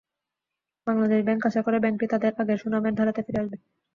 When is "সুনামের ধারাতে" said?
2.61-3.21